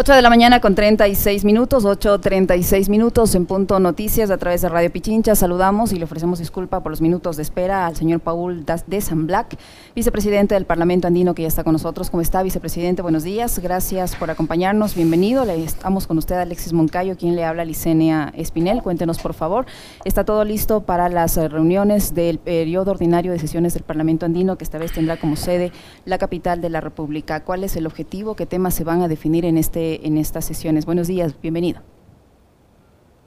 8 0.00 0.14
de 0.14 0.22
la 0.22 0.30
mañana 0.30 0.62
con 0.62 0.74
36 0.74 1.44
minutos, 1.44 1.84
8.36 1.84 2.88
minutos 2.88 3.34
en 3.34 3.44
punto 3.44 3.78
noticias 3.80 4.30
a 4.30 4.38
través 4.38 4.62
de 4.62 4.70
Radio 4.70 4.90
Pichincha. 4.90 5.34
Saludamos 5.34 5.92
y 5.92 5.98
le 5.98 6.04
ofrecemos 6.04 6.38
disculpa 6.38 6.82
por 6.82 6.90
los 6.90 7.02
minutos 7.02 7.36
de 7.36 7.42
espera 7.42 7.86
al 7.86 7.96
señor 7.96 8.20
Paul 8.20 8.64
de 8.64 9.00
San 9.02 9.26
Black, 9.26 9.58
vicepresidente 9.94 10.54
del 10.54 10.64
Parlamento 10.64 11.06
Andino 11.06 11.34
que 11.34 11.42
ya 11.42 11.48
está 11.48 11.64
con 11.64 11.74
nosotros. 11.74 12.08
¿Cómo 12.08 12.22
está, 12.22 12.42
vicepresidente? 12.42 13.02
Buenos 13.02 13.24
días, 13.24 13.58
gracias 13.58 14.16
por 14.16 14.30
acompañarnos, 14.30 14.94
bienvenido. 14.94 15.44
Le 15.44 15.62
estamos 15.62 16.06
con 16.06 16.16
usted, 16.16 16.36
Alexis 16.36 16.72
Moncayo, 16.72 17.18
quien 17.18 17.36
le 17.36 17.44
habla, 17.44 17.66
Licenia 17.66 18.32
Espinel. 18.34 18.80
Cuéntenos, 18.80 19.18
por 19.18 19.34
favor. 19.34 19.66
Está 20.06 20.24
todo 20.24 20.46
listo 20.46 20.80
para 20.80 21.10
las 21.10 21.36
reuniones 21.36 22.14
del 22.14 22.38
periodo 22.38 22.92
ordinario 22.92 23.32
de 23.32 23.38
sesiones 23.38 23.74
del 23.74 23.82
Parlamento 23.82 24.24
Andino, 24.24 24.56
que 24.56 24.64
esta 24.64 24.78
vez 24.78 24.92
tendrá 24.92 25.18
como 25.18 25.36
sede 25.36 25.72
la 26.06 26.16
capital 26.16 26.62
de 26.62 26.70
la 26.70 26.80
República. 26.80 27.44
¿Cuál 27.44 27.64
es 27.64 27.76
el 27.76 27.84
objetivo? 27.84 28.34
¿Qué 28.34 28.46
temas 28.46 28.72
se 28.72 28.84
van 28.84 29.02
a 29.02 29.08
definir 29.08 29.44
en 29.44 29.58
este 29.58 29.89
en 30.02 30.18
estas 30.18 30.44
sesiones. 30.44 30.86
Buenos 30.86 31.08
días, 31.08 31.34
bienvenido. 31.40 31.80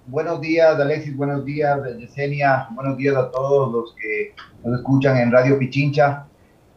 Buenos 0.08 0.42
días, 0.42 0.80
Alexis, 0.80 1.16
buenos 1.16 1.46
días, 1.46 1.80
Yesenia, 1.98 2.68
buenos 2.72 2.98
días 2.98 3.16
a 3.16 3.32
todos 3.32 3.72
los 3.72 3.96
que 3.96 4.36
nos 4.64 4.80
escuchan 4.80 5.18
en 5.18 5.32
Radio 5.32 5.58
Pichincha. 5.58 6.26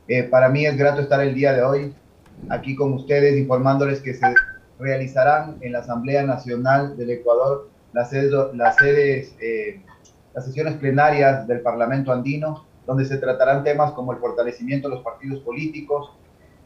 Eh, 0.08 0.22
para 0.22 0.48
mí 0.48 0.64
es 0.64 0.76
grato 0.76 1.00
estar 1.00 1.20
el 1.20 1.34
día 1.34 1.52
de 1.52 1.62
hoy 1.62 1.94
aquí 2.48 2.76
con 2.76 2.92
ustedes 2.92 3.36
informándoles 3.36 4.00
que 4.00 4.14
se 4.14 4.26
realizarán 4.78 5.56
en 5.60 5.72
la 5.72 5.80
Asamblea 5.80 6.22
Nacional 6.22 6.96
del 6.96 7.10
Ecuador 7.10 7.68
las 7.92 8.10
sedes, 8.10 8.30
las, 8.54 8.76
eh, 9.40 9.80
las 10.34 10.44
sesiones 10.44 10.74
plenarias 10.74 11.46
del 11.46 11.62
Parlamento 11.62 12.12
andino, 12.12 12.66
donde 12.86 13.06
se 13.06 13.16
tratarán 13.16 13.64
temas 13.64 13.92
como 13.92 14.12
el 14.12 14.18
fortalecimiento 14.18 14.88
de 14.88 14.96
los 14.96 15.04
partidos 15.04 15.40
políticos, 15.40 16.12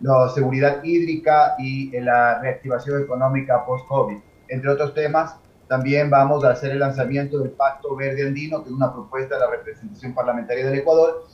la 0.01 0.29
seguridad 0.31 0.83
hídrica 0.83 1.55
y 1.59 1.91
la 2.01 2.41
reactivación 2.41 3.03
económica 3.03 3.65
post-COVID. 3.65 4.17
Entre 4.49 4.71
otros 4.71 4.95
temas, 4.95 5.37
también 5.69 6.11
vamos 6.11 6.43
a 6.45 6.51
hacer 6.51 6.73
el 6.73 6.81
lanzamiento 6.81 7.39
del 7.39 7.51
Pacto 7.51 7.95
Verde 7.95 8.27
Andino, 8.27 8.63
que 8.63 8.71
es 8.71 8.75
una 8.75 8.93
propuesta 8.93 9.37
de 9.37 9.41
la 9.43 9.51
representación 9.51 10.15
parlamentaria 10.15 10.67
del 10.67 10.81
Ecuador, 10.81 11.27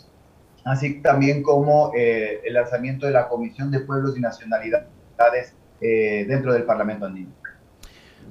así 0.64 1.00
también 1.00 1.42
como 1.42 1.92
eh, 1.97 2.42
el 2.44 2.53
lanzamiento 2.53 3.06
de 3.06 3.12
la 3.12 3.28
Comisión 3.28 3.70
de 3.70 3.81
Pueblos 3.81 4.14
y 4.17 4.20
Nacionalidades 4.20 5.55
eh, 5.81 6.27
dentro 6.28 6.53
del 6.53 6.64
Parlamento 6.64 7.06
Andino. 7.06 7.31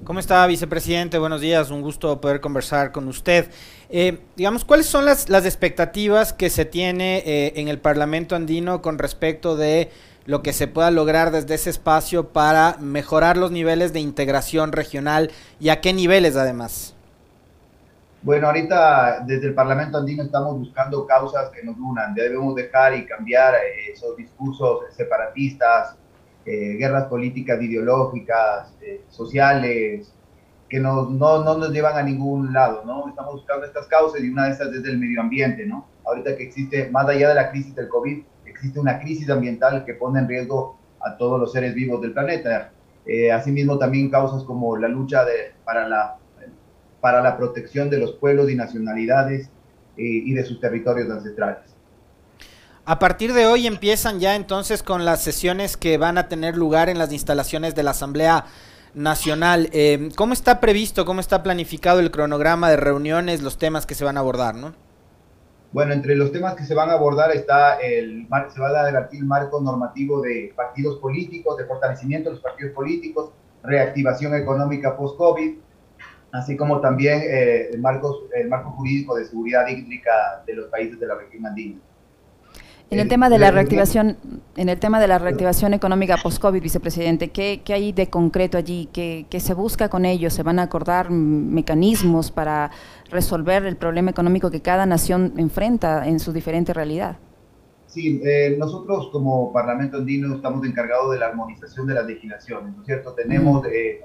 ¿Cómo 0.04 0.20
está, 0.20 0.46
vicepresidente? 0.46 1.18
Buenos 1.18 1.40
días, 1.40 1.72
un 1.72 1.82
gusto 1.82 2.20
poder 2.22 2.42
conversar 2.42 2.92
con 2.92 3.08
usted. 3.08 3.50
Eh, 3.90 4.20
digamos, 4.36 4.66
¿cuáles 4.66 4.86
son 4.86 5.06
las, 5.06 5.30
las, 5.30 5.46
expectativas 5.46 6.34
que 6.34 6.50
se 6.50 6.66
tiene 6.66 7.24
en 7.56 7.70
el 7.70 7.80
Parlamento 7.80 8.36
andino 8.36 8.82
con 8.82 9.00
respecto 9.00 9.56
de 9.56 9.90
lo 10.26 10.42
que 10.42 10.54
se 10.54 10.68
pueda 10.68 10.92
lograr 10.92 11.32
desde 11.32 11.54
ese 11.54 11.70
espacio 11.70 12.30
para 12.30 12.78
mejorar 12.80 13.38
los 13.38 13.52
niveles 13.52 13.94
de 13.94 14.00
integración 14.00 14.72
regional 14.72 15.32
y 15.60 15.70
a 15.70 15.82
qué 15.82 15.94
niveles 15.94 16.36
además? 16.36 16.96
Bueno, 18.24 18.48
ahorita 18.48 19.24
desde 19.28 19.48
el 19.48 19.54
Parlamento 19.54 20.00
Andino 20.00 20.24
estamos 20.24 20.58
buscando 20.58 21.06
causas 21.06 21.52
que 21.52 21.64
nos 21.64 21.78
unan. 21.78 22.16
Debemos 22.16 22.56
dejar 22.56 22.96
y 22.96 23.06
cambiar 23.06 23.54
eh, 23.54 23.92
esos 23.94 24.18
discursos 24.18 24.80
separatistas, 24.98 25.96
eh, 26.44 26.76
guerras 26.80 27.06
políticas, 27.06 27.62
ideológicas, 27.62 28.74
eh, 28.82 29.04
sociales, 29.10 30.12
que 30.68 30.80
no, 30.80 31.06
no, 31.06 31.44
no, 31.44 31.56
nos 31.56 31.70
llevan 31.70 31.98
a 31.98 32.02
ningún 32.02 32.52
lado, 32.52 32.84
¿no? 32.84 33.08
Estamos 33.08 33.34
buscando 33.34 33.68
estas 33.68 33.86
causas 33.86 34.20
y 34.22 34.30
una 34.30 34.46
de 34.46 34.54
estas 34.54 34.70
es 34.70 34.84
el 34.86 34.98
medio 34.98 35.22
ambiente, 35.22 35.64
¿no? 35.68 35.88
Ahorita 36.04 36.36
que 36.36 36.44
existe, 36.44 36.90
más 36.90 37.08
allá 37.08 37.30
de 37.30 37.36
la 37.36 37.52
crisis 37.52 37.76
del 37.76 37.90
COVID, 37.90 38.24
existe 38.56 38.80
una 38.80 39.00
crisis 39.00 39.30
ambiental 39.30 39.86
que 39.86 39.94
pone 39.94 40.20
en 40.20 40.28
riesgo 40.28 40.78
a 41.00 41.18
todos 41.18 41.40
los 41.40 41.52
seres 41.52 41.76
vivos 41.76 42.02
del 42.02 42.14
planeta. 42.14 42.72
Eh, 43.06 43.32
asimismo, 43.32 43.78
también 43.78 44.10
causas 44.10 44.44
como 44.44 44.78
la 44.78 44.88
lucha 44.88 45.24
de, 45.24 45.54
para, 45.64 45.88
la, 45.88 46.18
para 47.00 47.22
la 47.22 47.38
protección 47.38 47.90
de 47.90 48.00
los 48.00 48.14
pueblos 48.14 48.50
y 48.50 48.56
nacionalidades 48.56 49.48
eh, 49.98 50.04
y 50.04 50.34
de 50.34 50.44
sus 50.44 50.60
territorios 50.60 51.10
ancestrales. 51.10 51.76
A 52.86 53.00
partir 53.00 53.34
de 53.34 53.48
hoy 53.48 53.68
empiezan 53.68 54.20
ya 54.20 54.36
entonces 54.36 54.84
con 54.84 55.06
las 55.06 55.22
sesiones 55.22 55.76
que 55.76 55.98
van 55.98 56.18
a 56.18 56.28
tener 56.28 56.56
lugar 56.56 56.90
en 56.90 57.00
las 57.00 57.12
instalaciones 57.12 57.74
de 57.76 57.84
la 57.84 57.92
Asamblea 57.92 58.46
Nacional. 58.94 59.70
Eh, 59.74 60.10
¿Cómo 60.16 60.34
está 60.34 60.60
previsto, 60.60 61.04
cómo 61.04 61.20
está 61.20 61.44
planificado 61.44 62.00
el 62.00 62.12
cronograma 62.12 62.70
de 62.70 62.78
reuniones, 62.78 63.42
los 63.42 63.58
temas 63.58 63.86
que 63.86 63.96
se 63.96 64.06
van 64.06 64.18
a 64.18 64.20
abordar, 64.22 64.56
no? 64.56 64.85
Bueno, 65.76 65.92
entre 65.92 66.16
los 66.16 66.32
temas 66.32 66.56
que 66.56 66.64
se 66.64 66.74
van 66.74 66.90
a 66.90 66.94
abordar 66.94 67.36
está 67.36 67.76
el, 67.80 68.30
se 68.54 68.62
va 68.62 68.70
a 68.70 68.86
debatir 68.86 69.20
el 69.20 69.26
marco 69.26 69.60
normativo 69.60 70.22
de 70.22 70.54
partidos 70.56 71.00
políticos, 71.00 71.58
de 71.58 71.66
fortalecimiento 71.66 72.30
de 72.30 72.36
los 72.36 72.42
partidos 72.42 72.72
políticos, 72.72 73.32
reactivación 73.62 74.36
económica 74.36 74.96
post-COVID, 74.96 75.58
así 76.32 76.56
como 76.56 76.80
también 76.80 77.24
eh, 77.24 77.72
el, 77.74 77.82
marco, 77.82 78.22
el 78.34 78.48
marco 78.48 78.72
jurídico 78.72 79.18
de 79.18 79.26
seguridad 79.26 79.68
hídrica 79.68 80.44
de 80.48 80.54
los 80.54 80.68
países 80.68 80.98
de 80.98 81.08
la 81.08 81.16
región 81.16 81.46
andina. 81.46 81.82
En 82.92 83.00
el, 83.00 83.08
tema 83.08 83.30
de 83.30 83.40
la 83.40 83.52
reactivación, 83.52 84.18
en 84.56 84.70
el 84.70 84.80
tema 84.80 85.00
de 85.00 85.08
la 85.08 85.18
reactivación 85.18 85.74
económica 85.74 86.18
post-COVID, 86.22 86.62
vicepresidente, 86.62 87.30
¿qué, 87.30 87.62
¿qué, 87.66 87.74
hay 87.74 87.92
de 87.92 88.10
concreto 88.10 88.58
allí? 88.58 88.88
¿Qué, 88.94 89.26
¿Qué, 89.30 89.40
se 89.40 89.54
busca 89.54 89.90
con 89.90 90.06
ello? 90.06 90.30
¿Se 90.30 90.44
van 90.44 90.60
a 90.60 90.64
acordar 90.64 91.10
mecanismos 91.10 92.32
para 92.32 92.72
resolver 93.10 93.66
el 93.66 93.76
problema 93.76 94.12
económico 94.12 94.52
que 94.52 94.62
cada 94.62 94.86
nación 94.86 95.34
enfrenta 95.38 96.08
en 96.08 96.20
su 96.20 96.32
diferente 96.32 96.74
realidad? 96.74 97.18
Sí, 97.88 98.22
eh, 98.26 98.56
nosotros 98.60 99.10
como 99.12 99.54
Parlamento 99.54 99.98
Andino 99.98 100.36
estamos 100.36 100.66
encargados 100.66 101.12
de 101.12 101.20
la 101.20 101.28
armonización 101.28 101.88
de 101.88 101.94
las 101.94 102.06
legislaciones, 102.06 102.76
¿no 102.76 102.82
es 102.82 102.86
cierto? 102.86 103.14
Tenemos 103.14 103.66
eh, 103.68 104.02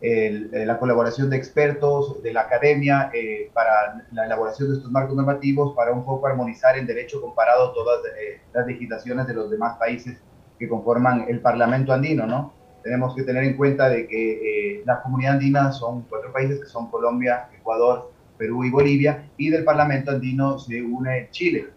eh, 0.00 0.64
la 0.66 0.78
colaboración 0.78 1.30
de 1.30 1.36
expertos 1.36 2.22
de 2.22 2.32
la 2.32 2.42
academia 2.42 3.10
eh, 3.14 3.50
para 3.54 4.04
la 4.12 4.26
elaboración 4.26 4.68
de 4.68 4.76
estos 4.76 4.90
marcos 4.90 5.16
normativos 5.16 5.74
para 5.74 5.92
un 5.92 6.04
poco 6.04 6.26
armonizar 6.26 6.76
en 6.76 6.86
derecho 6.86 7.22
comparado 7.22 7.72
todas 7.72 8.00
eh, 8.20 8.40
las 8.52 8.66
legislaciones 8.66 9.26
de 9.26 9.34
los 9.34 9.50
demás 9.50 9.78
países 9.78 10.20
que 10.58 10.68
conforman 10.68 11.24
el 11.28 11.40
Parlamento 11.40 11.92
andino, 11.92 12.26
¿no? 12.26 12.52
Tenemos 12.82 13.14
que 13.14 13.22
tener 13.22 13.44
en 13.44 13.56
cuenta 13.56 13.88
de 13.88 14.06
que 14.06 14.82
la 14.84 15.00
comunidad 15.00 15.34
andina 15.34 15.72
son 15.72 16.02
cuatro 16.02 16.30
países 16.32 16.60
que 16.60 16.66
son 16.66 16.90
Colombia, 16.90 17.48
Ecuador, 17.58 18.12
Perú 18.36 18.62
y 18.64 18.70
Bolivia, 18.70 19.30
y 19.38 19.48
del 19.48 19.64
Parlamento 19.64 20.10
andino 20.10 20.58
se 20.58 20.82
une 20.82 21.28
Chile. 21.30 21.70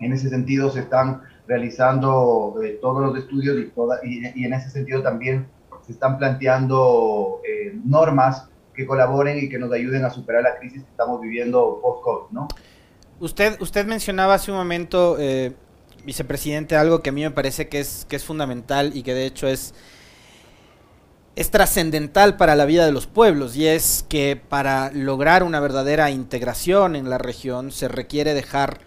En 0.00 0.12
ese 0.12 0.28
sentido 0.28 0.68
se 0.68 0.80
están 0.80 1.22
realizando 1.46 2.56
todos 2.80 3.02
los 3.02 3.16
estudios 3.16 3.56
y 4.02 4.44
en 4.44 4.52
ese 4.52 4.70
sentido 4.70 5.00
también 5.00 5.46
se 5.86 5.92
están 5.92 6.18
planteando 6.18 7.40
eh, 7.46 7.78
normas 7.84 8.48
que 8.74 8.86
colaboren 8.86 9.38
y 9.38 9.48
que 9.48 9.58
nos 9.58 9.72
ayuden 9.72 10.04
a 10.04 10.10
superar 10.10 10.42
la 10.42 10.56
crisis 10.58 10.82
que 10.82 10.90
estamos 10.90 11.20
viviendo 11.20 11.80
post-COVID, 11.82 12.32
¿no? 12.32 12.48
Usted, 13.20 13.60
usted 13.60 13.86
mencionaba 13.86 14.34
hace 14.34 14.50
un 14.50 14.56
momento, 14.56 15.16
eh, 15.18 15.52
vicepresidente, 16.04 16.76
algo 16.76 17.02
que 17.02 17.10
a 17.10 17.12
mí 17.12 17.22
me 17.22 17.30
parece 17.30 17.68
que 17.68 17.80
es, 17.80 18.06
que 18.08 18.16
es 18.16 18.24
fundamental 18.24 18.92
y 18.94 19.02
que 19.02 19.14
de 19.14 19.26
hecho 19.26 19.46
es, 19.46 19.74
es 21.36 21.50
trascendental 21.50 22.36
para 22.36 22.56
la 22.56 22.64
vida 22.64 22.84
de 22.84 22.92
los 22.92 23.06
pueblos 23.06 23.56
y 23.56 23.66
es 23.66 24.04
que 24.08 24.40
para 24.48 24.90
lograr 24.92 25.44
una 25.44 25.60
verdadera 25.60 26.10
integración 26.10 26.96
en 26.96 27.10
la 27.10 27.18
región 27.18 27.70
se 27.70 27.88
requiere 27.88 28.34
dejar 28.34 28.80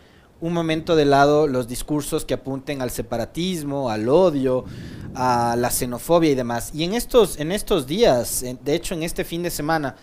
un 0.45 0.53
momento 0.53 0.95
de 0.95 1.05
lado 1.05 1.47
los 1.47 1.67
discursos 1.67 2.23
que 2.23 2.35
apunten 2.35 2.83
al 2.83 2.91
separatismo, 2.91 3.89
al 3.89 4.07
odio, 4.07 4.63
a 5.15 5.55
la 5.57 5.71
xenofobia 5.71 6.29
y 6.29 6.35
demás. 6.35 6.69
Y 6.71 6.83
en 6.83 6.93
estos, 6.93 7.39
en 7.39 7.51
estos 7.51 7.87
días, 7.87 8.45
de 8.63 8.75
hecho 8.75 8.93
en 8.93 9.01
este 9.01 9.23
fin 9.23 9.41
de 9.41 9.49
semana, 9.49 9.95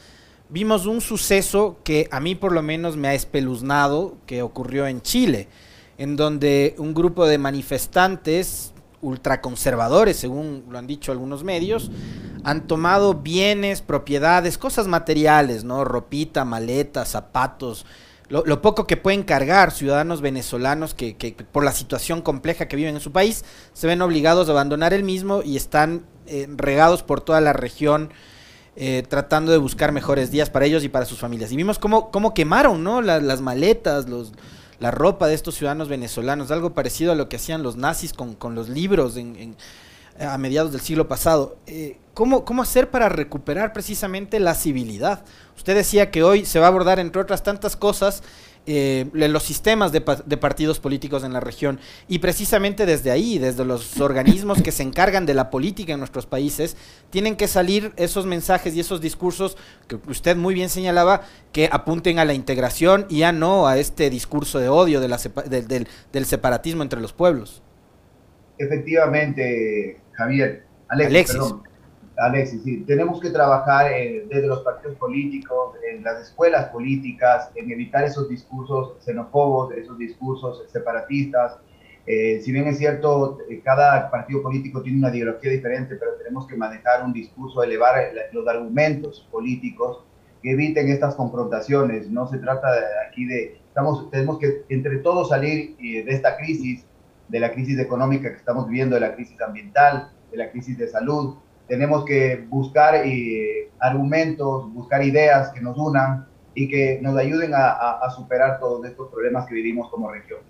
vimos 0.49 0.87
un 0.87 1.01
suceso 1.01 1.77
que 1.85 2.09
a 2.11 2.19
mí 2.19 2.35
por 2.35 2.51
lo 2.51 2.61
menos 2.61 2.97
me 2.97 3.07
ha 3.07 3.15
espeluznado, 3.15 4.17
que 4.27 4.43
ocurrió 4.43 4.89
en 4.89 5.01
Chile, 5.01 5.47
en 5.97 6.17
donde 6.17 6.75
un 6.77 6.93
grupo 6.93 7.25
de 7.27 7.39
manifestantes 7.39 8.73
ultraconservadores, 9.01 10.17
según 10.17 10.65
lo 10.69 10.77
han 10.77 10.89
dicho 10.89 11.13
algunos 11.13 11.45
medios, 11.45 11.93
han 12.43 12.67
tomado 12.67 13.15
bienes, 13.15 13.81
propiedades, 13.81 14.59
cosas 14.59 14.89
materiales, 14.89 15.63
¿no? 15.63 15.85
Ropita, 15.85 16.45
maletas, 16.45 17.11
zapatos, 17.11 17.87
lo, 18.33 18.63
poco 18.63 18.87
que 18.87 18.97
pueden 18.97 19.25
cargar 19.25 19.73
ciudadanos 19.73 20.23
venezolanos 20.23 20.95
que, 20.95 21.17
que, 21.17 21.33
por 21.33 21.65
la 21.65 21.73
situación 21.73 22.23
compleja 22.23 22.67
que 22.67 22.77
viven 22.77 22.95
en 22.95 23.01
su 23.03 23.13
país 23.13 23.45
se 23.75 23.87
ven 23.87 24.01
obligados 24.01 24.49
a 24.49 24.53
abandonar 24.53 24.95
el 24.95 25.05
mismo 25.05 25.43
y 25.45 25.57
están 25.57 26.07
eh, 26.27 26.47
regados 26.49 27.03
por 27.03 27.21
toda 27.21 27.43
la 27.43 27.53
región 27.53 28.11
eh, 28.75 29.03
tratando 29.07 29.53
de 29.53 29.59
buscar 29.59 29.93
mejores 29.93 30.31
días 30.31 30.49
para 30.49 30.65
ellos 30.65 30.83
y 30.83 30.89
para 30.89 31.05
sus 31.05 31.19
familias. 31.19 31.53
Y 31.53 31.57
vimos 31.57 31.79
cómo, 31.79 32.11
cómo 32.11 32.33
quemaron 32.33 32.83
¿no? 32.83 33.03
las, 33.03 33.43
maletas, 33.43 34.09
los, 34.09 34.33
la 34.81 34.91
ropa 34.91 35.27
de 35.27 35.35
estos 35.35 35.57
ciudadanos 35.57 35.89
venezolanos, 35.89 36.51
algo 36.51 36.73
parecido 36.73 37.13
a 37.13 37.15
lo 37.15 37.29
que 37.29 37.37
hacían 37.37 37.63
los 37.63 37.77
nazis 37.77 38.15
con, 38.15 38.35
con 38.35 38.55
los 38.55 38.71
libros 38.71 39.19
en, 39.19 39.57
a 40.19 40.37
mediados 40.39 40.73
del 40.73 40.81
siglo 40.81 41.09
pasado. 41.09 41.57
Eh, 41.67 41.99
¿cómo, 42.15 42.45
¿Cómo 42.45 42.63
hacer 42.63 42.91
para 42.91 43.09
recuperar 43.09 43.73
precisamente 43.73 44.41
la 44.41 44.55
civilidad? 44.55 45.25
Usted 45.57 45.75
decía 45.75 46.11
que 46.11 46.23
hoy 46.23 46.45
se 46.45 46.59
va 46.59 46.67
a 46.67 46.69
abordar, 46.69 46.99
entre 46.99 47.23
otras 47.23 47.43
tantas 47.43 47.77
cosas, 47.77 48.23
eh, 48.65 49.07
los 49.13 49.43
sistemas 49.43 49.91
de, 49.91 50.01
partidos 50.01 50.79
políticos 50.79 51.25
en 51.25 51.33
la 51.33 51.41
región. 51.41 51.81
Y 52.07 52.21
precisamente 52.21 52.87
desde 52.87 53.11
ahí, 53.11 53.39
desde 53.39 53.65
los 53.65 54.01
organismos 54.01 54.63
que 54.63 54.71
se 54.71 54.85
encargan 54.85 55.27
de 55.27 55.35
la 55.35 55.51
política 55.51 55.95
en 55.95 55.99
nuestros 55.99 56.27
países, 56.27 56.77
tienen 57.11 57.35
que 57.35 57.49
salir 57.49 57.93
esos 57.97 58.25
mensajes 58.25 58.77
y 58.77 58.81
esos 58.81 59.01
discursos 59.01 59.57
que 59.89 59.99
usted 60.07 60.37
muy 60.37 60.55
bien 60.55 60.69
señalaba, 60.69 61.23
que 61.51 61.69
apunten 61.73 62.21
a 62.21 62.25
la 62.25 62.35
integración 62.35 63.07
y 63.09 63.19
ya 63.19 63.33
no 63.33 63.67
a 63.67 63.79
este 63.79 64.11
discurso 64.11 64.61
de 64.61 64.69
odio 64.69 65.01
de 65.01 65.09
la 65.09 65.19
del, 65.19 66.27
separatismo 66.27 66.85
entre 66.85 67.01
los 67.01 67.13
pueblos. 67.13 67.63
Efectivamente, 68.63 69.99
Javier. 70.13 70.65
Alexis. 70.89 71.55
Alexis, 72.17 72.63
sí, 72.63 72.85
tenemos 72.87 73.21
que 73.21 73.31
trabajar 73.31 73.91
eh, 73.91 74.25
desde 74.29 74.47
los 74.47 74.61
partidos 74.61 74.97
políticos, 74.99 75.75
en 75.91 76.05
las 76.05 76.21
escuelas 76.29 76.67
políticas, 76.67 77.51
en 77.57 77.71
evitar 77.73 78.05
esos 78.05 78.29
discursos 78.29 79.03
xenófobos, 79.05 79.73
esos 79.73 79.99
discursos 79.99 80.63
separatistas. 80.71 81.57
Eh, 82.07 82.41
si 82.45 82.53
bien 82.53 82.69
es 82.69 82.79
cierto, 82.79 83.39
eh, 83.51 83.61
cada 83.65 84.09
partido 84.11 84.43
político 84.43 84.81
tiene 84.83 84.99
una 84.99 85.11
ideología 85.11 85.51
diferente, 85.51 85.97
pero 85.97 86.13
tenemos 86.19 86.47
que 86.47 86.57
manejar 86.57 87.05
un 87.05 87.13
discurso, 87.13 87.65
elevar 87.65 88.13
los 88.33 88.47
argumentos 88.47 89.27
políticos 89.33 90.05
que 90.41 90.53
eviten 90.53 90.89
estas 90.89 91.17
confrontaciones. 91.17 92.09
No 92.11 92.29
se 92.29 92.39
trata 92.39 92.71
de, 92.73 92.83
aquí 93.09 93.25
de, 93.25 93.59
estamos, 93.67 94.09
tenemos 94.11 94.39
que 94.39 94.63
entre 94.69 94.99
todos 94.99 95.31
salir 95.31 95.77
de 95.79 96.05
esta 96.07 96.37
crisis, 96.37 96.85
de 97.33 97.41
la 97.41 97.51
crisis 97.51 97.79
económica 97.79 98.31
que 98.31 98.37
estamos 98.37 98.69
viviendo, 98.69 98.95
de 98.95 99.01
la 99.01 99.15
crisis 99.15 99.41
ambiental, 99.41 100.13
de 100.31 100.37
la 100.37 100.51
crisis 100.51 100.77
de 100.77 100.87
salud, 100.87 101.37
tenemos 101.67 102.05
que 102.05 102.45
buscar 102.51 102.95
eh, 102.95 103.71
argumentos, 103.81 104.71
buscar 104.75 105.03
ideas 105.03 105.51
que 105.53 105.63
nos 105.63 105.79
unan 105.79 106.27
y 106.55 106.69
que 106.69 107.01
nos 107.01 107.17
ayuden 107.17 107.53
a, 107.55 108.07
superar 108.15 108.61
todos 108.61 108.85
estos 108.85 109.09
problemas 109.11 109.47
que 109.47 109.55
vivimos 109.55 109.89
como 109.91 110.11
región. 110.11 110.41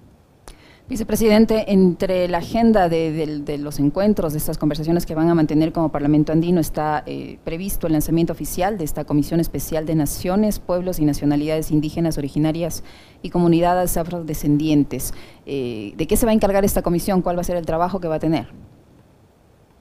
Vicepresidente, 0.89 1.73
entre 1.73 2.27
la 2.27 2.39
agenda 2.39 2.89
de, 2.89 3.57
los 3.59 3.79
encuentros, 3.79 4.33
de 4.33 4.39
estas 4.39 4.59
conversaciones 4.59 5.07
que 5.07 5.15
van 5.15 5.29
a 5.29 5.35
mantener 5.35 5.73
como 5.73 5.91
Parlamento 5.91 6.33
Andino, 6.33 6.61
está 6.61 7.05
eh, 7.07 7.39
previsto 7.45 7.87
el 7.87 7.93
lanzamiento 7.93 8.33
oficial 8.33 8.77
de 8.79 8.85
esta 8.85 9.05
Comisión 9.05 9.39
Especial 9.39 9.87
de 9.87 9.95
Naciones, 9.95 10.59
Pueblos 10.59 10.99
y 10.99 11.05
Nacionalidades 11.05 11.71
Indígenas 11.71 12.19
Originarias 12.19 12.83
y 13.23 13.31
Comunidades 13.31 13.97
Afrodescendientes. 13.97 15.15
Eh, 15.47 15.93
¿De 15.97 16.07
qué 16.07 16.17
se 16.17 16.27
va 16.27 16.33
a 16.33 16.35
encargar 16.35 16.65
esta 16.65 16.83
comisión? 16.83 17.23
¿Cuál 17.23 17.37
va 17.37 17.43
a 17.43 17.45
ser 17.45 17.57
el 17.57 17.65
trabajo 17.65 18.01
que 18.01 18.09
va 18.09 18.17
a 18.17 18.21
tener? 18.21 18.49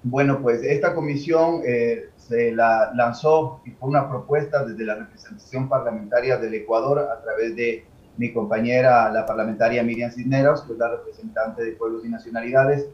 Bueno, 0.04 0.40
pues 0.42 0.64
esta 0.64 0.94
comisión 0.94 1.62
eh, 1.66 2.10
se 2.16 2.52
la 2.52 2.92
lanzó 2.96 3.62
y 3.66 3.72
fue 3.72 3.90
una 3.90 4.08
propuesta 4.08 4.64
desde 4.66 4.86
la 4.86 4.96
representación 4.96 5.68
parlamentaria 5.68 6.38
del 6.38 6.54
Ecuador 6.54 7.00
a 7.00 7.22
través 7.22 7.56
de 7.56 7.86
mi 8.22 8.32
compañera, 8.32 9.12
la 9.12 9.26
parlamentaria 9.26 9.82
Miriam 9.82 10.12
Cisneros, 10.12 10.62
que 10.62 10.74
es 10.74 10.78
la 10.78 10.90
representante 10.90 11.64
de 11.64 11.72
pueblos 11.72 12.06
y 12.06 12.10
nacionalidades. 12.10 12.88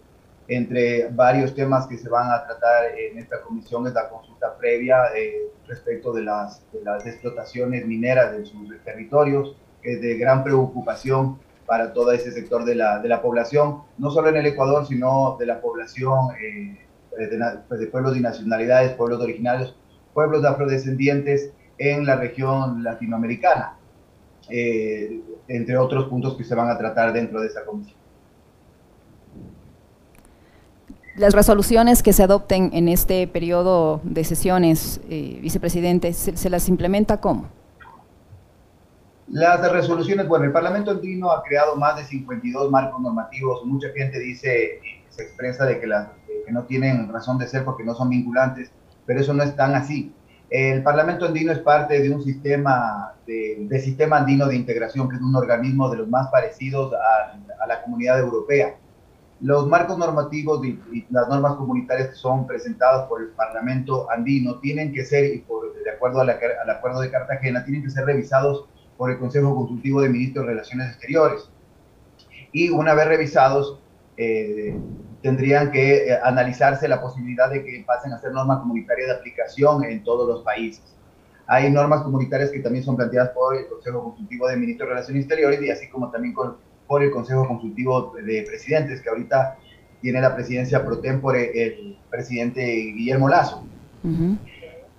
Entre 0.47 1.09
varios 1.09 1.53
temas 1.53 1.85
que 1.85 1.97
se 1.97 2.07
van 2.07 2.31
a 2.31 2.45
tratar 2.45 2.97
en 2.97 3.17
esta 3.17 3.41
comisión 3.41 3.85
es 3.85 3.93
la 3.93 4.07
consulta 4.07 4.55
previa 4.57 5.07
eh, 5.13 5.49
respecto 5.67 6.13
de 6.13 6.23
las, 6.23 6.61
de 6.71 7.09
explotaciones 7.09 7.85
mineras 7.85 8.33
en 8.35 8.45
sus 8.45 8.81
territorios, 8.85 9.57
que 9.81 9.95
es 9.95 10.01
de 10.01 10.17
gran 10.17 10.45
preocupación 10.45 11.39
para 11.65 11.91
todo 11.91 12.13
ese 12.13 12.31
sector 12.31 12.63
de 12.63 12.75
la, 12.75 12.99
de 12.99 13.09
la 13.09 13.21
población, 13.21 13.81
no 13.97 14.09
solo 14.09 14.29
en 14.29 14.37
el 14.37 14.45
Ecuador, 14.45 14.87
sino 14.87 15.35
de 15.37 15.45
la 15.45 15.59
población 15.59 16.29
eh, 16.41 16.87
pues, 17.67 17.81
de, 17.81 17.87
pueblos 17.87 18.15
y 18.15 18.21
nacionalidades, 18.21 18.93
pueblos 18.93 19.19
originarios, 19.19 19.75
pueblos 20.13 20.45
afrodescendientes 20.45 21.51
en 21.77 22.05
la 22.05 22.15
región 22.15 22.81
latinoamericana, 22.81 23.77
eh, 24.49 25.21
entre 25.47 25.77
otros 25.77 26.05
puntos 26.05 26.35
que 26.35 26.43
se 26.43 26.55
van 26.55 26.69
a 26.69 26.77
tratar 26.77 27.13
dentro 27.13 27.41
de 27.41 27.47
esa 27.47 27.65
comisión. 27.65 27.97
Las 31.17 31.33
resoluciones 31.33 32.03
que 32.03 32.13
se 32.13 32.21
adopten 32.21 32.69
en 32.73 32.87
este 32.87 33.27
periodo 33.27 34.01
de 34.03 34.23
sesiones, 34.23 35.01
eh, 35.09 35.39
vicepresidente, 35.41 36.13
¿se, 36.13 36.49
las 36.49 36.69
implementa 36.69 37.19
cómo? 37.19 37.49
Las 39.27 39.71
resoluciones, 39.71 40.27
bueno, 40.27 40.45
el 40.45 40.51
Parlamento 40.51 40.91
andino 40.91 41.31
ha 41.31 41.41
creado 41.41 41.75
más 41.75 41.97
de 41.97 42.03
52 42.03 42.69
marcos 42.69 43.01
normativos. 43.01 43.65
Mucha 43.65 43.87
gente 43.95 44.19
dice, 44.19 44.79
se 45.09 45.23
expresa 45.23 45.65
de 45.65 45.79
que 45.79 45.87
las 45.87 46.09
que 46.45 46.51
no 46.51 46.65
tienen 46.65 47.11
razón 47.11 47.39
de 47.39 47.47
ser 47.47 47.65
porque 47.65 47.83
no 47.83 47.95
son 47.95 48.09
vinculantes, 48.09 48.71
pero 49.07 49.19
eso 49.19 49.33
no 49.33 49.41
es 49.41 49.55
tan 49.55 49.73
así. 49.73 50.13
El 50.49 50.81
Parlamento 50.81 51.25
Andino 51.25 51.51
es 51.51 51.59
parte 51.59 52.01
de 52.01 52.09
un 52.09 52.23
sistema, 52.23 53.13
de, 53.25 53.81
sistema 53.81 54.17
andino 54.17 54.47
de 54.47 54.55
integración, 54.55 55.09
que 55.09 55.17
es 55.17 55.21
un 55.21 55.35
organismo 55.35 55.89
de 55.89 55.97
los 55.97 56.07
más 56.07 56.29
parecidos 56.29 56.93
a, 56.93 57.63
a 57.63 57.67
la 57.67 57.81
comunidad 57.83 58.19
europea. 58.19 58.75
Los 59.41 59.67
marcos 59.67 59.97
normativos 59.97 60.65
y, 60.65 60.79
las 61.11 61.27
normas 61.27 61.55
comunitarias 61.55 62.09
que 62.09 62.15
son 62.15 62.47
presentadas 62.47 63.07
por 63.07 63.21
el 63.21 63.29
Parlamento 63.29 64.09
andino 64.09 64.59
tienen 64.59 64.93
que 64.93 65.05
ser, 65.05 65.33
y 65.33 65.39
por, 65.39 65.73
de 65.83 65.91
acuerdo 65.91 66.21
al 66.21 66.29
Acuerdo 66.29 67.01
de 67.01 67.11
Cartagena, 67.11 67.63
tienen 67.63 67.83
que 67.83 67.89
ser 67.89 68.05
revisados 68.05 68.65
por 68.97 69.11
el 69.11 69.19
Consejo 69.19 69.53
Consultivo 69.53 70.01
de 70.01 70.09
Ministros 70.09 70.45
de 70.45 70.51
Relaciones 70.53 70.87
Exteriores. 70.89 71.49
Y 72.51 72.69
una 72.69 72.95
vez 72.95 73.07
revisados, 73.07 73.79
eh, 74.15 74.75
tendrían 75.27 75.71
que 75.71 76.07
eh, 76.07 76.19
analizarse 76.23 76.87
la 76.87 77.01
posibilidad 77.01 77.49
de 77.49 77.61
que 77.61 77.83
pasen 77.85 78.13
a 78.13 78.17
ser 78.17 78.31
normas 78.31 78.59
comunitarias 78.59 79.09
de 79.09 79.15
aplicación 79.15 79.83
en 79.83 80.01
todos 80.01 80.25
los 80.25 80.41
países. 80.41 80.85
Hay 81.47 81.69
normas 81.69 82.03
comunitarias 82.03 82.49
que 82.49 82.61
también 82.61 82.85
son 82.85 82.95
planteadas 82.95 83.31
por 83.31 83.57
el 83.57 83.67
Consejo 83.67 84.05
Consultivo 84.05 84.47
de 84.47 84.55
Ministros 84.55 84.87
de 84.87 84.93
Relaciones 84.93 85.23
Exteriores 85.23 85.61
y 85.61 85.69
así 85.69 85.89
como 85.89 86.09
también 86.11 86.33
por 86.33 87.03
el 87.03 87.11
Consejo 87.11 87.45
Consultivo 87.45 88.13
de 88.15 88.43
Presidentes, 88.43 89.01
que 89.01 89.09
ahorita 89.09 89.57
tiene 90.01 90.21
la 90.21 90.33
presidencia 90.33 90.85
pro 90.85 90.99
tempore 90.99 91.51
el 91.61 91.97
presidente 92.09 92.63
Guillermo 92.63 93.27
Lazo. 93.27 93.65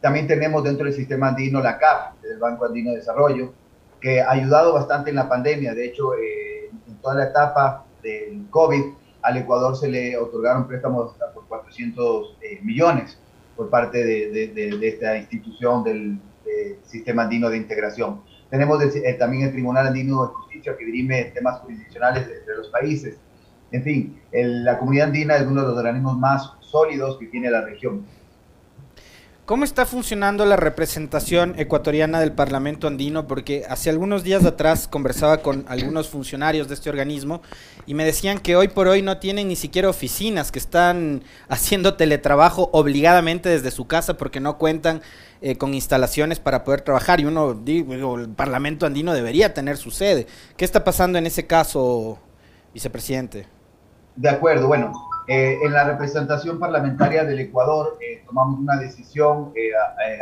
También 0.03 0.27
tenemos 0.27 0.63
dentro 0.63 0.85
del 0.85 0.93
sistema 0.93 1.29
andino 1.29 1.63
la 1.63 1.79
CAF, 1.79 2.23
el 2.31 2.39
Banco 2.39 2.67
Andino 2.67 2.91
de 2.91 2.99
Desarrollo, 2.99 3.55
que 3.99 4.21
ha 4.21 4.31
ayudado 4.31 4.75
bastante 4.75 5.09
en 5.09 5.17
la 5.17 5.27
pandemia. 5.27 5.73
De 5.73 5.87
hecho, 5.87 6.13
eh, 6.17 6.69
en 6.87 6.97
toda 6.97 7.15
la 7.15 7.25
etapa 7.25 7.87
del 8.03 8.47
COVID, 8.51 8.98
al 9.23 9.37
Ecuador 9.37 9.77
se 9.77 9.89
le 9.89 10.17
otorgaron 10.17 10.67
préstamos 10.67 11.13
hasta 11.13 11.33
por 11.33 11.47
400 11.47 12.37
eh, 12.41 12.61
millones 12.63 13.19
por 13.57 13.71
parte 13.71 14.05
de, 14.05 14.79
esta 14.83 15.17
institución 15.17 15.85
del, 15.85 16.19
Sistema 16.83 17.25
Andino 17.25 17.51
de 17.51 17.59
Integración. 17.59 18.23
Tenemos 18.49 18.83
eh, 18.83 19.17
también 19.19 19.45
el 19.45 19.53
Tribunal 19.53 19.87
Andino 19.87 20.27
de 20.27 20.33
Justicia 20.33 20.77
que 20.79 20.85
dirime 20.87 21.25
temas 21.35 21.61
jurisdiccionales 21.61 22.27
de, 22.27 22.57
los 22.57 22.69
países. 22.69 23.19
En 23.71 23.83
fin, 23.83 24.19
la 24.33 24.79
comunidad 24.79 25.09
andina 25.09 25.37
es 25.37 25.47
uno 25.47 25.61
de 25.61 25.69
los 25.69 25.77
organismos 25.77 26.17
más 26.17 26.55
sólidos 26.61 27.19
que 27.19 27.27
tiene 27.27 27.51
la 27.51 27.61
región. 27.67 28.07
¿Cómo 29.49 29.65
está 29.65 29.87
funcionando 29.87 30.45
la 30.45 30.57
representación 30.57 31.55
ecuatoriana 31.57 32.21
del 32.21 32.33
Parlamento 32.33 32.87
andino? 32.87 33.27
Porque 33.27 33.65
hace 33.67 33.89
algunos 33.89 34.23
días 34.23 34.45
atrás 34.45 34.87
conversaba 34.87 35.39
con 35.39 35.65
algunos 35.69 36.11
funcionarios 36.11 36.69
de 36.69 36.75
este 36.75 36.91
organismo 36.91 37.41
y 37.87 37.95
me 37.95 38.05
decían 38.05 38.41
que 38.41 38.57
hoy 38.57 38.69
por 38.69 38.89
hoy 38.89 39.01
no 39.01 39.17
tienen 39.17 39.49
ni 39.49 39.57
siquiera 39.57 39.89
oficinas, 39.89 40.53
que 40.53 40.59
están 40.59 41.23
haciendo 41.49 41.95
teletrabajo 41.95 42.69
obligadamente 42.75 43.49
desde 43.49 43.71
su 43.71 43.87
casa 43.87 44.19
porque 44.19 44.39
no 44.39 44.59
cuentan 44.59 45.01
eh, 45.41 45.57
con 45.57 45.73
instalaciones 45.73 46.41
para 46.41 46.63
poder 46.63 46.83
trabajar. 46.83 47.19
Y 47.19 47.25
uno, 47.25 47.55
digo, 47.55 48.19
el 48.19 48.29
Parlamento 48.29 48.85
andino 48.85 49.15
debería 49.15 49.55
tener 49.55 49.79
su 49.79 49.91
sede. 49.91 50.27
¿Qué 50.59 50.67
está 50.67 50.85
pasando 50.85 51.17
en 51.17 51.27
ese 51.27 51.47
caso, 51.47 52.19
vicepresidente? 52.75 53.47
De 54.15 54.29
acuerdo, 54.29 54.67
bueno, 54.67 55.08
eh, 55.31 55.59
en 55.63 55.75
la 55.75 55.85
representación 55.85 56.59
parlamentaria 56.59 57.23
del 57.23 57.39
Ecuador 57.39 57.99
eh, 58.01 58.23
tomamos 58.25 58.59
una 58.61 58.79
decisión, 58.79 59.53
eh, 59.55 59.73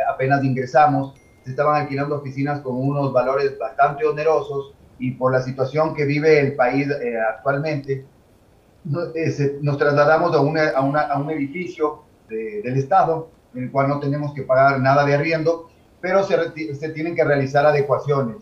apenas 0.05 0.43
ingresamos, 0.43 1.13
se 1.45 1.51
estaban 1.51 1.81
alquilando 1.81 2.17
oficinas 2.17 2.59
con 2.59 2.75
unos 2.75 3.13
valores 3.13 3.57
bastante 3.57 4.05
onerosos 4.05 4.73
y 4.99 5.11
por 5.11 5.31
la 5.31 5.41
situación 5.41 5.95
que 5.95 6.03
vive 6.03 6.41
el 6.41 6.57
país 6.57 6.89
actualmente, 7.29 8.05
nos 8.83 9.77
trasladamos 9.77 10.35
a, 10.35 10.77
a, 10.77 11.19
un 11.19 11.29
edificio 11.31 12.03
del 12.27 12.75
Estado, 12.75 13.29
en 13.53 13.63
el 13.63 13.71
cual 13.71 13.87
no 13.87 14.01
tenemos 14.01 14.33
que 14.33 14.41
pagar 14.41 14.81
nada 14.81 15.05
de 15.05 15.13
arriendo, 15.13 15.69
pero 16.01 16.23
se, 16.23 16.75
se 16.75 16.89
tienen 16.89 17.15
que 17.15 17.23
realizar 17.23 17.65
adecuaciones. 17.65 18.37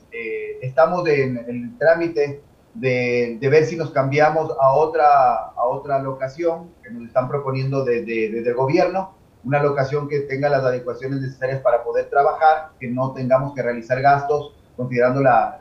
estamos 0.62 1.07
en 1.10 1.38
el 1.38 1.77
trámite 1.77 2.41
de, 2.75 3.39
ver 3.41 3.65
si 3.65 3.75
nos 3.75 3.91
cambiamos 3.91 4.51
a 4.60 4.74
otra, 4.74 5.36
a 5.55 5.65
otra 5.65 6.00
locación 6.00 6.72
que 6.84 6.91
nos 6.91 7.08
están 7.08 7.27
proponiendo 7.27 7.84
desde, 7.84 8.29
desde 8.29 8.50
el 8.50 8.55
gobierno, 8.55 9.15
una 9.44 9.62
locación 9.62 10.10
que 10.10 10.22
tenga 10.22 10.50
las 10.50 10.63
adecuaciones 10.63 11.22
necesarias 11.22 11.62
para 11.62 11.84
poder 11.84 12.10
trabajar, 12.10 12.72
que 12.79 12.89
no 12.89 13.13
tengamos 13.13 13.53
que 13.53 13.62
realizar 13.62 14.01
gastos 14.01 14.53
considerando 14.75 15.22
la, 15.22 15.60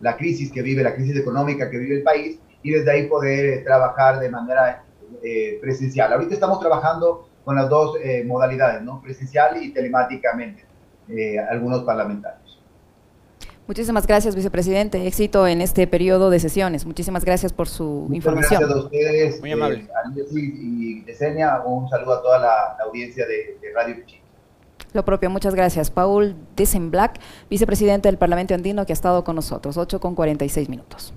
la, 0.00 0.16
crisis 0.16 0.52
que 0.52 0.62
vive, 0.62 0.82
la 0.82 0.94
crisis 0.94 1.16
económica 1.16 1.70
que 1.70 1.78
vive 1.78 1.96
el 1.96 2.02
país, 2.02 2.38
y 2.62 2.72
desde 2.72 2.90
ahí 2.90 3.06
poder 3.06 3.44
eh, 3.46 3.58
trabajar 3.58 4.18
de 4.18 4.28
manera 4.28 4.84
eh, 5.22 5.58
presencial. 5.60 6.12
Ahorita 6.12 6.34
estamos 6.34 6.60
trabajando 6.60 7.28
con 7.44 7.54
las 7.54 7.68
dos 7.68 7.96
eh, 8.02 8.24
modalidades, 8.24 8.82
¿no? 8.82 9.00
presencial 9.00 9.62
y 9.62 9.72
telemáticamente, 9.72 10.66
algunos 11.48 11.84
parlamentarios. 11.84 12.47
Muchísimas 13.68 14.06
gracias, 14.06 14.34
vicepresidente. 14.34 15.06
Éxito 15.06 15.46
en 15.46 15.60
este 15.60 15.86
periodo 15.86 16.30
de 16.30 16.40
sesiones. 16.40 16.86
Muchísimas 16.86 17.22
gracias 17.22 17.52
por 17.52 17.68
su 17.68 17.84
Muchas 17.84 18.16
información. 18.16 18.60
Gracias 18.62 18.78
a 18.78 18.84
ustedes. 18.84 19.40
Muy 19.40 19.52
amable. 19.52 19.86
Eh, 20.16 20.32
y 20.34 21.04
Yesenia, 21.04 21.60
un 21.66 21.86
saludo 21.86 22.14
a 22.14 22.22
toda 22.22 22.38
la, 22.38 22.76
la 22.78 22.84
audiencia 22.86 23.26
de, 23.26 23.58
de 23.60 23.72
Radio 23.74 23.96
Pichincha. 23.96 24.24
Lo 24.94 25.04
propio, 25.04 25.28
muchas 25.28 25.54
gracias. 25.54 25.90
Paul 25.90 26.34
Desenblack, 26.56 27.20
vicepresidente 27.50 28.08
del 28.08 28.16
Parlamento 28.16 28.54
Andino, 28.54 28.86
que 28.86 28.92
ha 28.92 28.94
estado 28.94 29.22
con 29.22 29.36
nosotros. 29.36 29.76
8 29.76 30.00
con 30.00 30.14
46 30.14 30.70
minutos. 30.70 31.12